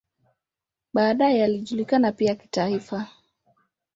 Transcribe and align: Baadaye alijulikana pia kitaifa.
Baadaye 0.93 1.43
alijulikana 1.43 2.11
pia 2.11 2.35
kitaifa. 2.35 3.07